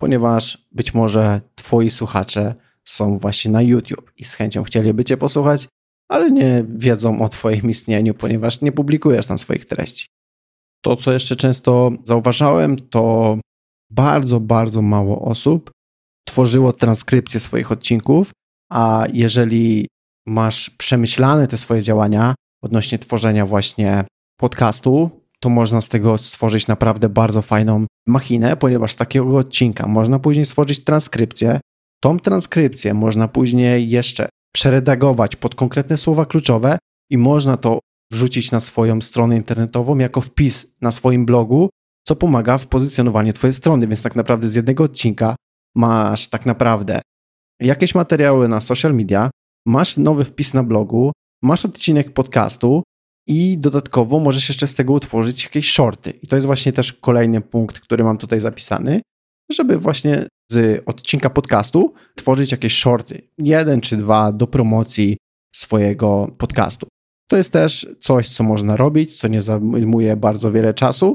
ponieważ 0.00 0.66
być 0.72 0.94
może 0.94 1.40
Twoi 1.54 1.90
słuchacze 1.90 2.54
są 2.90 3.18
właśnie 3.18 3.50
na 3.50 3.62
YouTube 3.62 4.12
i 4.16 4.24
z 4.24 4.34
chęcią 4.34 4.62
chcieliby 4.62 5.04
Cię 5.04 5.16
posłuchać, 5.16 5.68
ale 6.08 6.30
nie 6.30 6.64
wiedzą 6.68 7.22
o 7.22 7.28
Twoim 7.28 7.70
istnieniu, 7.70 8.14
ponieważ 8.14 8.60
nie 8.60 8.72
publikujesz 8.72 9.26
tam 9.26 9.38
swoich 9.38 9.64
treści. 9.64 10.06
To, 10.84 10.96
co 10.96 11.12
jeszcze 11.12 11.36
często 11.36 11.90
zauważałem, 12.04 12.76
to 12.78 13.36
bardzo, 13.90 14.40
bardzo 14.40 14.82
mało 14.82 15.20
osób 15.22 15.70
tworzyło 16.28 16.72
transkrypcję 16.72 17.40
swoich 17.40 17.72
odcinków, 17.72 18.30
a 18.72 19.04
jeżeli 19.12 19.86
masz 20.26 20.70
przemyślane 20.70 21.46
te 21.46 21.58
swoje 21.58 21.82
działania 21.82 22.34
odnośnie 22.62 22.98
tworzenia 22.98 23.46
właśnie 23.46 24.04
podcastu, 24.40 25.10
to 25.40 25.48
można 25.48 25.80
z 25.80 25.88
tego 25.88 26.18
stworzyć 26.18 26.66
naprawdę 26.66 27.08
bardzo 27.08 27.42
fajną 27.42 27.86
machinę, 28.06 28.56
ponieważ 28.56 28.92
z 28.92 28.96
takiego 28.96 29.36
odcinka 29.36 29.86
można 29.86 30.18
później 30.18 30.46
stworzyć 30.46 30.84
transkrypcję. 30.84 31.60
Tą 32.00 32.18
transkrypcję 32.18 32.94
można 32.94 33.28
później 33.28 33.90
jeszcze 33.90 34.28
przeredagować 34.54 35.36
pod 35.36 35.54
konkretne 35.54 35.96
słowa 35.96 36.26
kluczowe 36.26 36.78
i 37.10 37.18
można 37.18 37.56
to 37.56 37.78
wrzucić 38.12 38.50
na 38.50 38.60
swoją 38.60 39.00
stronę 39.00 39.36
internetową 39.36 39.98
jako 39.98 40.20
wpis 40.20 40.66
na 40.80 40.92
swoim 40.92 41.26
blogu, 41.26 41.70
co 42.06 42.16
pomaga 42.16 42.58
w 42.58 42.66
pozycjonowaniu 42.66 43.32
Twojej 43.32 43.54
strony. 43.54 43.86
Więc 43.86 44.02
tak 44.02 44.16
naprawdę 44.16 44.48
z 44.48 44.54
jednego 44.54 44.84
odcinka 44.84 45.36
masz 45.76 46.28
tak 46.28 46.46
naprawdę 46.46 47.00
jakieś 47.60 47.94
materiały 47.94 48.48
na 48.48 48.60
social 48.60 48.94
media, 48.94 49.30
masz 49.66 49.96
nowy 49.96 50.24
wpis 50.24 50.54
na 50.54 50.62
blogu, 50.62 51.12
masz 51.42 51.64
odcinek 51.64 52.12
podcastu 52.12 52.82
i 53.26 53.58
dodatkowo 53.58 54.18
możesz 54.18 54.48
jeszcze 54.48 54.66
z 54.66 54.74
tego 54.74 54.92
utworzyć 54.92 55.44
jakieś 55.44 55.72
shorty. 55.72 56.10
I 56.10 56.26
to 56.26 56.36
jest 56.36 56.46
właśnie 56.46 56.72
też 56.72 56.92
kolejny 56.92 57.40
punkt, 57.40 57.80
który 57.80 58.04
mam 58.04 58.18
tutaj 58.18 58.40
zapisany, 58.40 59.00
żeby 59.52 59.78
właśnie 59.78 60.26
z 60.50 60.82
odcinka 60.86 61.30
podcastu 61.30 61.94
tworzyć 62.14 62.52
jakieś 62.52 62.78
shorty, 62.78 63.22
jeden 63.38 63.80
czy 63.80 63.96
dwa 63.96 64.32
do 64.32 64.46
promocji 64.46 65.16
swojego 65.54 66.34
podcastu. 66.38 66.86
To 67.30 67.36
jest 67.36 67.52
też 67.52 67.86
coś, 68.00 68.28
co 68.28 68.44
można 68.44 68.76
robić, 68.76 69.16
co 69.16 69.28
nie 69.28 69.42
zajmuje 69.42 70.16
bardzo 70.16 70.52
wiele 70.52 70.74
czasu, 70.74 71.14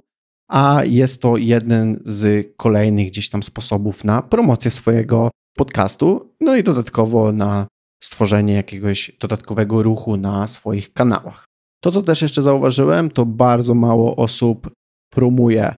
a 0.50 0.82
jest 0.86 1.22
to 1.22 1.38
jeden 1.38 2.00
z 2.06 2.48
kolejnych 2.58 3.08
gdzieś 3.08 3.30
tam 3.30 3.44
sposobów 3.44 4.04
na 4.04 4.22
promocję 4.22 4.72
swojego 4.72 5.32
podcastu, 5.58 6.34
no 6.42 6.56
i 6.56 6.64
dodatkowo 6.64 7.32
na 7.32 7.68
stworzenie 8.04 8.54
jakiegoś 8.54 9.12
dodatkowego 9.20 9.84
ruchu 9.84 10.18
na 10.18 10.48
swoich 10.48 10.94
kanałach. 10.94 11.46
To, 11.84 11.92
co 11.92 12.02
też 12.02 12.22
jeszcze 12.22 12.42
zauważyłem, 12.42 13.12
to 13.12 13.26
bardzo 13.26 13.76
mało 13.76 14.16
osób 14.16 14.72
promuje 15.14 15.76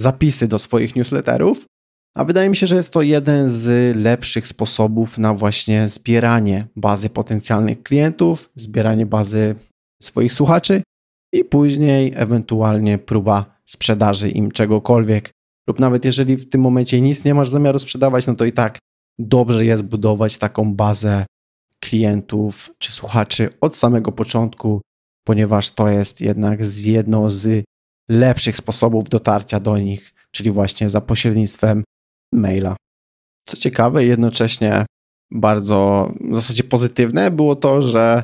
zapisy 0.00 0.48
do 0.48 0.58
swoich 0.58 0.96
newsletterów, 0.96 1.64
a 2.14 2.24
wydaje 2.24 2.50
mi 2.50 2.56
się, 2.56 2.66
że 2.66 2.76
jest 2.76 2.92
to 2.92 3.02
jeden 3.02 3.48
z 3.48 3.96
lepszych 3.96 4.48
sposobów 4.48 5.18
na 5.18 5.34
właśnie 5.34 5.88
zbieranie 5.88 6.66
bazy 6.76 7.10
potencjalnych 7.10 7.82
klientów, 7.82 8.50
zbieranie 8.56 9.06
bazy 9.06 9.54
swoich 10.02 10.32
słuchaczy 10.32 10.82
i 11.32 11.44
później 11.44 12.12
ewentualnie 12.16 12.98
próba 12.98 13.58
sprzedaży 13.66 14.30
im 14.30 14.50
czegokolwiek. 14.50 15.30
Lub 15.68 15.78
nawet 15.78 16.04
jeżeli 16.04 16.36
w 16.36 16.48
tym 16.48 16.60
momencie 16.60 17.00
nic 17.00 17.24
nie 17.24 17.34
masz 17.34 17.48
zamiaru 17.48 17.78
sprzedawać, 17.78 18.26
no 18.26 18.36
to 18.36 18.44
i 18.44 18.52
tak 18.52 18.78
dobrze 19.18 19.64
jest 19.64 19.82
budować 19.82 20.38
taką 20.38 20.74
bazę 20.74 21.26
klientów 21.80 22.70
czy 22.78 22.92
słuchaczy 22.92 23.50
od 23.60 23.76
samego 23.76 24.12
początku, 24.12 24.80
ponieważ 25.26 25.70
to 25.70 25.88
jest 25.88 26.20
jednak 26.20 26.64
z 26.64 26.84
jedno 26.84 27.30
z 27.30 27.64
lepszych 28.10 28.56
sposobów 28.56 29.08
dotarcia 29.08 29.60
do 29.60 29.78
nich, 29.78 30.14
czyli 30.30 30.50
właśnie 30.50 30.90
za 30.90 31.00
pośrednictwem 31.00 31.84
maila. 32.32 32.76
Co 33.48 33.56
ciekawe, 33.56 34.04
jednocześnie 34.04 34.86
bardzo 35.32 36.10
w 36.30 36.36
zasadzie 36.36 36.64
pozytywne 36.64 37.30
było 37.30 37.56
to, 37.56 37.82
że 37.82 38.22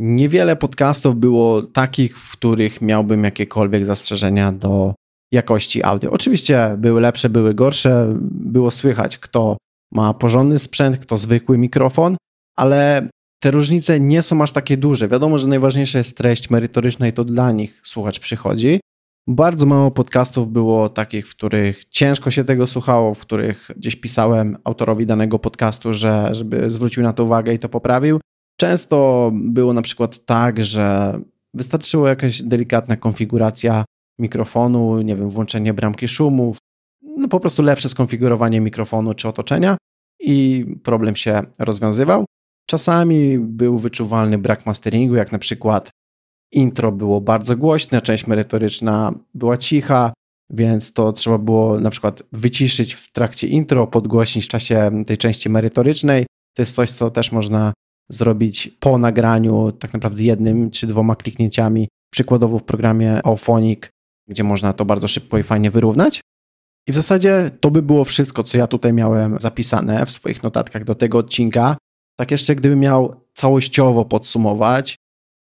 niewiele 0.00 0.56
podcastów 0.56 1.16
było 1.16 1.62
takich, 1.62 2.18
w 2.18 2.32
których 2.32 2.80
miałbym 2.80 3.24
jakiekolwiek 3.24 3.86
zastrzeżenia 3.86 4.52
do 4.52 4.94
jakości 5.32 5.84
audio. 5.84 6.10
Oczywiście 6.10 6.76
były 6.78 7.00
lepsze, 7.00 7.30
były 7.30 7.54
gorsze, 7.54 8.14
było 8.30 8.70
słychać, 8.70 9.18
kto 9.18 9.56
ma 9.92 10.14
porządny 10.14 10.58
sprzęt, 10.58 10.98
kto 10.98 11.16
zwykły 11.16 11.58
mikrofon, 11.58 12.16
ale 12.58 13.08
te 13.42 13.50
różnice 13.50 14.00
nie 14.00 14.22
są 14.22 14.42
aż 14.42 14.52
takie 14.52 14.76
duże. 14.76 15.08
Wiadomo, 15.08 15.38
że 15.38 15.48
najważniejsza 15.48 15.98
jest 15.98 16.16
treść 16.16 16.50
merytoryczna 16.50 17.08
i 17.08 17.12
to 17.12 17.24
dla 17.24 17.52
nich 17.52 17.80
słuchacz 17.84 18.20
przychodzi. 18.20 18.80
Bardzo 19.26 19.66
mało 19.66 19.90
podcastów 19.90 20.52
było 20.52 20.88
takich, 20.88 21.28
w 21.28 21.36
których 21.36 21.84
ciężko 21.84 22.30
się 22.30 22.44
tego 22.44 22.66
słuchało, 22.66 23.14
w 23.14 23.20
których 23.20 23.70
gdzieś 23.76 23.96
pisałem 23.96 24.56
autorowi 24.64 25.06
danego 25.06 25.38
podcastu, 25.38 25.94
że 25.94 26.28
żeby 26.32 26.70
zwrócił 26.70 27.02
na 27.02 27.12
to 27.12 27.24
uwagę 27.24 27.54
i 27.54 27.58
to 27.58 27.68
poprawił. 27.68 28.20
Często 28.60 29.30
było 29.34 29.72
na 29.72 29.82
przykład 29.82 30.24
tak, 30.24 30.64
że 30.64 31.18
wystarczyła 31.54 32.08
jakaś 32.08 32.42
delikatna 32.42 32.96
konfiguracja 32.96 33.84
mikrofonu, 34.18 35.02
nie 35.02 35.16
wiem, 35.16 35.30
włączenie 35.30 35.74
bramki 35.74 36.08
szumów, 36.08 36.58
no 37.02 37.28
po 37.28 37.40
prostu 37.40 37.62
lepsze 37.62 37.88
skonfigurowanie 37.88 38.60
mikrofonu 38.60 39.14
czy 39.14 39.28
otoczenia 39.28 39.76
i 40.20 40.66
problem 40.82 41.16
się 41.16 41.42
rozwiązywał. 41.58 42.24
Czasami 42.66 43.38
był 43.38 43.78
wyczuwalny 43.78 44.38
brak 44.38 44.66
masteringu, 44.66 45.14
jak 45.14 45.32
na 45.32 45.38
przykład 45.38 45.90
intro 46.54 46.92
było 46.92 47.20
bardzo 47.20 47.56
głośne, 47.56 48.02
część 48.02 48.26
merytoryczna 48.26 49.12
była 49.34 49.56
cicha, 49.56 50.12
więc 50.50 50.92
to 50.92 51.12
trzeba 51.12 51.38
było 51.38 51.80
na 51.80 51.90
przykład 51.90 52.22
wyciszyć 52.32 52.94
w 52.94 53.12
trakcie 53.12 53.46
intro, 53.46 53.86
podgłośnić 53.86 54.44
w 54.44 54.48
czasie 54.48 55.04
tej 55.06 55.18
części 55.18 55.50
merytorycznej, 55.50 56.26
To 56.56 56.62
jest 56.62 56.74
coś, 56.74 56.90
co 56.90 57.10
też 57.10 57.32
można 57.32 57.72
zrobić 58.10 58.68
po 58.80 58.98
nagraniu, 58.98 59.72
tak 59.72 59.92
naprawdę 59.92 60.22
jednym 60.22 60.70
czy 60.70 60.86
dwoma 60.86 61.16
kliknięciami, 61.16 61.88
przykładowo 62.12 62.58
w 62.58 62.62
programie 62.62 63.20
Auphonic, 63.26 63.80
gdzie 64.28 64.44
można 64.44 64.72
to 64.72 64.84
bardzo 64.84 65.08
szybko 65.08 65.38
i 65.38 65.42
fajnie 65.42 65.70
wyrównać. 65.70 66.20
I 66.88 66.92
w 66.92 66.94
zasadzie 66.94 67.50
to 67.60 67.70
by 67.70 67.82
było 67.82 68.04
wszystko, 68.04 68.42
co 68.42 68.58
ja 68.58 68.66
tutaj 68.66 68.92
miałem 68.92 69.40
zapisane 69.40 70.06
w 70.06 70.10
swoich 70.10 70.42
notatkach 70.42 70.84
do 70.84 70.94
tego 70.94 71.18
odcinka. 71.18 71.76
Tak 72.16 72.30
jeszcze 72.30 72.54
gdybym 72.54 72.80
miał 72.80 73.20
całościowo 73.32 74.04
podsumować, 74.04 74.96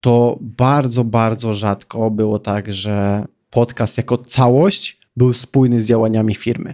to 0.06 0.38
bardzo, 0.42 1.04
bardzo 1.04 1.54
rzadko 1.54 2.12
było 2.12 2.40
tak, 2.40 2.74
że 2.74 3.26
podcast 3.50 3.98
jako 3.98 4.18
całość 4.18 5.00
był 5.16 5.34
spójny 5.34 5.82
z 5.82 5.88
działaniami 5.88 6.36
firmy. 6.36 6.74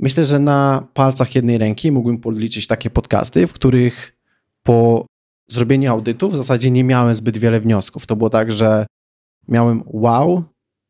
Myślę, 0.00 0.24
że 0.24 0.38
na 0.38 0.88
palcach 0.94 1.34
jednej 1.34 1.58
ręki 1.58 1.92
mógłbym 1.92 2.18
policzyć 2.18 2.66
takie 2.66 2.90
podcasty, 2.90 3.46
w 3.46 3.52
których 3.52 4.16
po 4.62 5.06
zrobieniu 5.50 5.90
audytu 5.90 6.28
w 6.28 6.36
zasadzie 6.36 6.70
nie 6.70 6.84
miałem 6.84 7.14
zbyt 7.14 7.38
wiele 7.38 7.60
wniosków. 7.60 8.06
To 8.06 8.16
było 8.16 8.30
tak, 8.30 8.52
że 8.52 8.86
miałem 9.48 9.82
wow, 9.86 10.44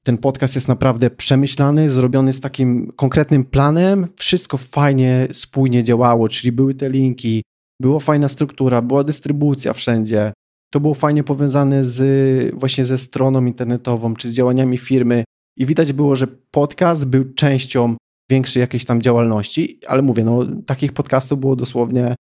ten 0.05 0.19
podcast 0.19 0.55
jest 0.55 0.69
naprawdę 0.69 1.11
przemyślany, 1.11 1.89
zrobiony 1.89 2.33
z 2.33 2.41
takim 2.41 2.93
konkretnym 2.97 3.45
planem, 3.45 4.07
wszystko 4.17 4.59
fajnie, 4.59 5.29
spójnie 5.33 5.85
działało, 5.85 6.29
czyli 6.29 6.53
były 6.53 6.75
te 6.75 6.91
linki, 6.91 7.43
była 7.81 7.99
fajna 8.01 8.29
struktura, 8.29 8.83
była 8.83 9.05
dystrybucja 9.05 9.73
wszędzie. 9.73 10.33
To 10.75 10.81
było 10.81 10.95
fajnie 10.95 11.25
powiązane 11.25 11.85
z, 11.85 12.55
właśnie 12.55 12.85
ze 12.85 12.99
stroną 12.99 13.47
internetową 13.47 14.15
czy 14.15 14.29
z 14.29 14.35
działaniami 14.35 14.79
firmy 14.79 15.25
i 15.59 15.67
widać 15.67 15.93
było, 15.93 16.17
że 16.17 16.27
podcast 16.51 17.05
był 17.05 17.35
częścią 17.35 17.97
większej 18.31 18.61
jakiejś 18.61 18.85
tam 18.85 19.03
działalności, 19.03 19.81
ale 19.87 20.03
mówię, 20.03 20.25
no 20.25 20.47
takich 20.67 20.93
podcastów 20.93 21.41
było 21.41 21.57
dosłownie, 21.57 22.15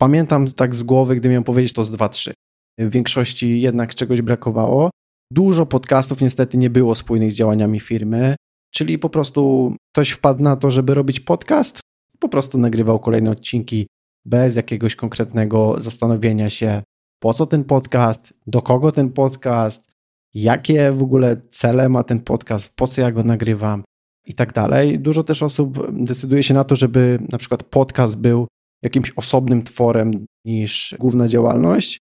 pamiętam 0.00 0.52
tak 0.52 0.74
z 0.74 0.82
głowy, 0.82 1.16
gdy 1.16 1.28
miałem 1.28 1.44
powiedzieć, 1.44 1.72
to 1.72 1.84
z 1.84 1.90
dwa, 1.90 2.08
trzy. 2.08 2.32
W 2.78 2.90
większości 2.90 3.60
jednak 3.60 3.94
czegoś 3.94 4.22
brakowało. 4.22 4.90
Dużo 5.32 5.66
podcastów 5.66 6.20
niestety 6.20 6.58
nie 6.58 6.70
było 6.70 6.94
spójnych 6.94 7.32
z 7.32 7.34
działaniami 7.34 7.80
firmy, 7.80 8.34
czyli 8.74 8.98
po 8.98 9.10
prostu 9.10 9.74
ktoś 9.92 10.10
wpadł 10.10 10.42
na 10.42 10.56
to, 10.56 10.70
żeby 10.70 10.94
robić 10.94 11.20
podcast, 11.20 11.80
po 12.18 12.28
prostu 12.28 12.58
nagrywał 12.58 12.98
kolejne 12.98 13.30
odcinki 13.30 13.86
bez 14.26 14.56
jakiegoś 14.56 14.96
konkretnego 14.96 15.74
zastanowienia 15.80 16.50
się, 16.50 16.82
po 17.18 17.34
co 17.34 17.46
ten 17.46 17.64
podcast, 17.64 18.34
do 18.46 18.62
kogo 18.62 18.92
ten 18.92 19.10
podcast, 19.12 19.92
jakie 20.34 20.92
w 20.92 21.02
ogóle 21.02 21.36
cele 21.50 21.88
ma 21.88 22.02
ten 22.02 22.20
podcast, 22.20 22.76
po 22.76 22.86
co 22.86 23.00
ja 23.00 23.12
go 23.12 23.22
nagrywam 23.22 23.82
i 24.26 24.34
tak 24.34 24.52
dalej. 24.52 24.98
Dużo 24.98 25.24
też 25.24 25.42
osób 25.42 25.92
decyduje 26.04 26.42
się 26.42 26.54
na 26.54 26.64
to, 26.64 26.76
żeby 26.76 27.18
na 27.32 27.38
przykład 27.38 27.62
podcast 27.62 28.18
był 28.18 28.46
jakimś 28.82 29.12
osobnym 29.16 29.62
tworem 29.62 30.26
niż 30.44 30.94
główna 30.98 31.28
działalność, 31.28 31.98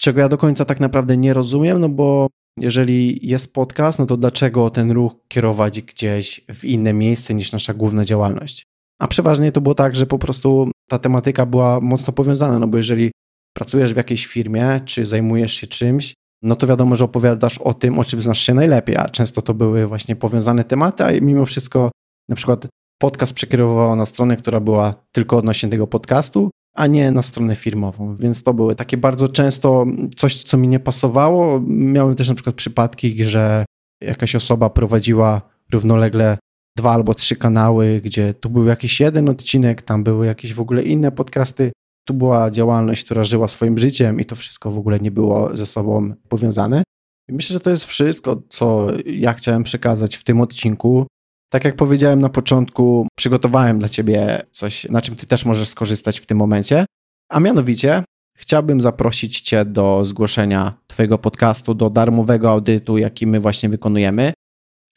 czego 0.00 0.20
ja 0.20 0.28
do 0.28 0.38
końca 0.38 0.64
tak 0.64 0.80
naprawdę 0.80 1.16
nie 1.16 1.34
rozumiem, 1.34 1.80
no 1.80 1.88
bo 1.88 2.28
jeżeli 2.58 3.28
jest 3.28 3.52
podcast, 3.52 3.98
no 3.98 4.06
to 4.06 4.16
dlaczego 4.16 4.70
ten 4.70 4.90
ruch 4.90 5.12
kierować 5.28 5.82
gdzieś 5.82 6.44
w 6.54 6.64
inne 6.64 6.92
miejsce 6.92 7.34
niż 7.34 7.52
nasza 7.52 7.74
główna 7.74 8.04
działalność? 8.04 8.66
A 9.00 9.08
przeważnie 9.08 9.52
to 9.52 9.60
było 9.60 9.74
tak, 9.74 9.96
że 9.96 10.06
po 10.06 10.18
prostu 10.18 10.70
ta 10.88 10.98
tematyka 10.98 11.46
była 11.46 11.80
mocno 11.80 12.12
powiązana, 12.12 12.58
no 12.58 12.66
bo 12.66 12.76
jeżeli 12.76 13.10
pracujesz 13.52 13.94
w 13.94 13.96
jakiejś 13.96 14.26
firmie, 14.26 14.80
czy 14.84 15.06
zajmujesz 15.06 15.54
się 15.54 15.66
czymś, 15.66 16.14
no 16.42 16.56
to 16.56 16.66
wiadomo, 16.66 16.94
że 16.94 17.04
opowiadasz 17.04 17.58
o 17.58 17.74
tym, 17.74 17.98
o 17.98 18.04
czym 18.04 18.22
znasz 18.22 18.40
się 18.40 18.54
najlepiej, 18.54 18.96
a 18.96 19.08
często 19.08 19.42
to 19.42 19.54
były 19.54 19.86
właśnie 19.86 20.16
powiązane 20.16 20.64
tematy, 20.64 21.04
a 21.04 21.12
mimo 21.20 21.44
wszystko 21.44 21.90
na 22.28 22.36
przykład 22.36 22.66
podcast 23.02 23.34
przekierowywał 23.34 23.96
na 23.96 24.06
stronę, 24.06 24.36
która 24.36 24.60
była 24.60 24.94
tylko 25.12 25.36
odnośnie 25.36 25.68
tego 25.68 25.86
podcastu, 25.86 26.50
a 26.74 26.86
nie 26.86 27.10
na 27.10 27.22
stronę 27.22 27.56
firmową. 27.56 28.16
Więc 28.16 28.42
to 28.42 28.54
były 28.54 28.76
takie 28.76 28.96
bardzo 28.96 29.28
często 29.28 29.86
coś, 30.16 30.42
co 30.42 30.56
mi 30.56 30.68
nie 30.68 30.80
pasowało. 30.80 31.60
Miałem 31.66 32.14
też 32.14 32.28
na 32.28 32.34
przykład 32.34 32.56
przypadki, 32.56 33.24
że 33.24 33.64
jakaś 34.00 34.34
osoba 34.34 34.70
prowadziła 34.70 35.42
równolegle 35.72 36.38
dwa 36.76 36.92
albo 36.92 37.14
trzy 37.14 37.36
kanały, 37.36 38.00
gdzie 38.04 38.34
tu 38.34 38.50
był 38.50 38.66
jakiś 38.66 39.00
jeden 39.00 39.28
odcinek, 39.28 39.82
tam 39.82 40.04
były 40.04 40.26
jakieś 40.26 40.54
w 40.54 40.60
ogóle 40.60 40.82
inne 40.82 41.12
podcasty. 41.12 41.72
Tu 42.04 42.14
była 42.14 42.50
działalność, 42.50 43.04
która 43.04 43.24
żyła 43.24 43.48
swoim 43.48 43.78
życiem 43.78 44.20
i 44.20 44.24
to 44.24 44.36
wszystko 44.36 44.70
w 44.70 44.78
ogóle 44.78 45.00
nie 45.00 45.10
było 45.10 45.56
ze 45.56 45.66
sobą 45.66 46.14
powiązane. 46.28 46.82
Myślę, 47.28 47.54
że 47.54 47.60
to 47.60 47.70
jest 47.70 47.84
wszystko, 47.84 48.42
co 48.48 48.86
ja 49.06 49.34
chciałem 49.34 49.62
przekazać 49.62 50.16
w 50.16 50.24
tym 50.24 50.40
odcinku. 50.40 51.06
Tak 51.52 51.64
jak 51.64 51.76
powiedziałem 51.76 52.20
na 52.20 52.28
początku, 52.28 53.06
przygotowałem 53.18 53.78
dla 53.78 53.88
Ciebie 53.88 54.42
coś, 54.50 54.88
na 54.88 55.00
czym 55.00 55.16
Ty 55.16 55.26
też 55.26 55.44
możesz 55.44 55.68
skorzystać 55.68 56.20
w 56.20 56.26
tym 56.26 56.38
momencie. 56.38 56.84
A 57.30 57.40
mianowicie 57.40 58.04
chciałbym 58.38 58.80
zaprosić 58.80 59.40
Cię 59.40 59.64
do 59.64 60.04
zgłoszenia 60.04 60.74
Twojego 60.86 61.18
podcastu, 61.18 61.74
do 61.74 61.90
darmowego 61.90 62.50
audytu, 62.50 62.98
jaki 62.98 63.26
my 63.26 63.40
właśnie 63.40 63.68
wykonujemy. 63.68 64.32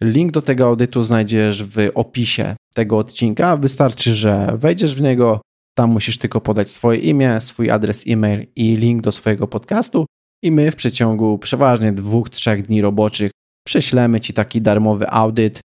Link 0.01 0.31
do 0.31 0.41
tego 0.41 0.65
audytu 0.65 1.03
znajdziesz 1.03 1.63
w 1.63 1.89
opisie 1.93 2.55
tego 2.75 2.97
odcinka. 2.97 3.57
Wystarczy, 3.57 4.15
że 4.15 4.53
wejdziesz 4.55 4.95
w 4.95 5.01
niego, 5.01 5.41
tam 5.75 5.91
musisz 5.91 6.17
tylko 6.17 6.41
podać 6.41 6.69
swoje 6.69 6.99
imię, 6.99 7.41
swój 7.41 7.69
adres 7.69 8.03
e-mail 8.07 8.47
i 8.55 8.75
link 8.75 9.01
do 9.01 9.11
swojego 9.11 9.47
podcastu 9.47 10.05
i 10.43 10.51
my 10.51 10.71
w 10.71 10.75
przeciągu 10.75 11.37
przeważnie 11.37 11.91
dwóch, 11.91 12.29
trzech 12.29 12.61
dni 12.61 12.81
roboczych 12.81 13.31
prześlemy 13.67 14.21
Ci 14.21 14.33
taki 14.33 14.61
darmowy 14.61 15.09
audyt 15.09 15.59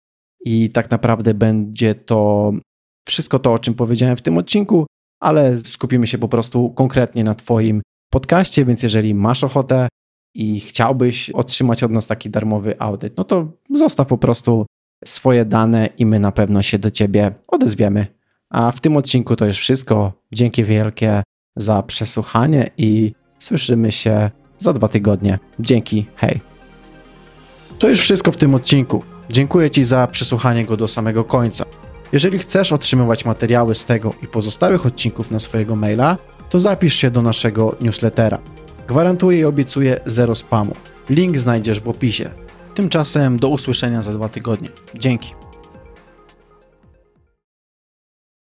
i 0.44 0.70
tak 0.70 0.90
naprawdę 0.90 1.34
będzie 1.34 1.94
to 1.94 2.52
wszystko 3.08 3.38
to, 3.38 3.52
o 3.52 3.58
czym 3.58 3.74
powiedziałem 3.74 4.16
w 4.16 4.22
tym 4.22 4.38
odcinku, 4.38 4.86
ale 5.20 5.58
skupimy 5.58 6.06
się 6.06 6.18
po 6.18 6.28
prostu 6.28 6.70
konkretnie 6.70 7.24
na 7.24 7.34
Twoim 7.34 7.82
podcaście, 8.12 8.64
więc 8.64 8.82
jeżeli 8.82 9.14
masz 9.14 9.44
ochotę 9.44 9.88
i 10.34 10.60
chciałbyś 10.60 11.30
otrzymać 11.30 11.82
od 11.82 11.90
nas 11.90 12.06
taki 12.06 12.30
darmowy 12.30 12.80
audyt, 12.80 13.16
no 13.16 13.24
to 13.24 13.52
zostaw 13.74 14.08
po 14.08 14.18
prostu 14.18 14.66
swoje 15.04 15.44
dane 15.44 15.88
i 15.98 16.06
my 16.06 16.18
na 16.18 16.32
pewno 16.32 16.62
się 16.62 16.78
do 16.78 16.90
Ciebie 16.90 17.34
odezwiemy. 17.48 18.19
A 18.50 18.72
w 18.72 18.80
tym 18.80 18.96
odcinku 18.96 19.36
to 19.36 19.46
już 19.46 19.58
wszystko. 19.58 20.12
Dzięki 20.32 20.64
wielkie 20.64 21.22
za 21.56 21.82
przesłuchanie 21.82 22.70
i 22.78 23.12
słyszymy 23.38 23.92
się 23.92 24.30
za 24.58 24.72
dwa 24.72 24.88
tygodnie. 24.88 25.38
Dzięki, 25.60 26.06
hej. 26.16 26.40
To 27.78 27.88
już 27.88 28.00
wszystko 28.00 28.32
w 28.32 28.36
tym 28.36 28.54
odcinku. 28.54 29.04
Dziękuję 29.30 29.70
Ci 29.70 29.84
za 29.84 30.06
przesłuchanie 30.06 30.64
go 30.64 30.76
do 30.76 30.88
samego 30.88 31.24
końca. 31.24 31.64
Jeżeli 32.12 32.38
chcesz 32.38 32.72
otrzymywać 32.72 33.24
materiały 33.24 33.74
z 33.74 33.84
tego 33.84 34.14
i 34.22 34.26
pozostałych 34.26 34.86
odcinków 34.86 35.30
na 35.30 35.38
swojego 35.38 35.76
maila, 35.76 36.16
to 36.50 36.58
zapisz 36.58 36.94
się 36.94 37.10
do 37.10 37.22
naszego 37.22 37.76
newslettera. 37.80 38.38
Gwarantuję 38.88 39.38
i 39.38 39.44
obiecuję 39.44 40.00
zero 40.06 40.34
spamu. 40.34 40.74
Link 41.10 41.38
znajdziesz 41.38 41.80
w 41.80 41.88
opisie. 41.88 42.30
Tymczasem 42.74 43.38
do 43.38 43.48
usłyszenia 43.48 44.02
za 44.02 44.12
dwa 44.12 44.28
tygodnie. 44.28 44.68
Dzięki. 44.94 45.39